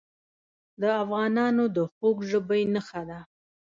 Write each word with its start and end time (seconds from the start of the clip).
د 0.81 0.83
افغانانو 1.03 1.63
د 1.75 1.77
خوږ 1.93 2.17
ژبۍ 2.31 2.63
نښه 2.73 3.01
ده. 3.09 3.19